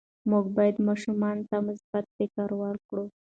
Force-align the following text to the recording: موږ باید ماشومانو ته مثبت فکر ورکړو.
موږ 0.31 0.45
باید 0.57 0.75
ماشومانو 0.87 1.47
ته 1.51 1.57
مثبت 1.67 2.05
فکر 2.17 2.49
ورکړو. 2.63 3.05